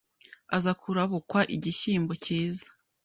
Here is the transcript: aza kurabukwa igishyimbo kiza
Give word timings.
aza 0.55 0.71
kurabukwa 0.81 1.39
igishyimbo 1.55 2.13
kiza 2.23 2.65